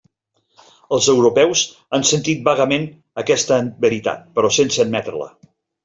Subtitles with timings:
[0.97, 1.61] Els europeus
[1.99, 2.89] han sentit vagament
[3.25, 5.35] aquesta veritat, però sense admetre-la.